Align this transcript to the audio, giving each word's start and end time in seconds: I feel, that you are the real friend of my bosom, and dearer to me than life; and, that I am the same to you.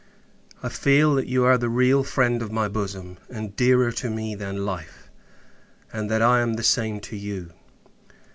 I 0.63 0.69
feel, 0.69 1.13
that 1.13 1.27
you 1.27 1.45
are 1.45 1.59
the 1.59 1.69
real 1.69 2.03
friend 2.03 2.41
of 2.41 2.51
my 2.51 2.67
bosom, 2.67 3.19
and 3.29 3.55
dearer 3.55 3.91
to 3.91 4.09
me 4.09 4.33
than 4.33 4.65
life; 4.65 5.11
and, 5.93 6.09
that 6.09 6.23
I 6.23 6.39
am 6.39 6.55
the 6.55 6.63
same 6.63 6.99
to 7.01 7.15
you. 7.15 7.51